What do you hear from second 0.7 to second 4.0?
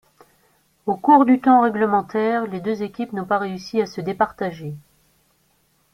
Au cours du temps règlementaire, les deux équipes n'ont pas réussi à